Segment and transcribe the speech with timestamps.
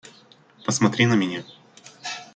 [0.65, 1.43] Посмотри на меня.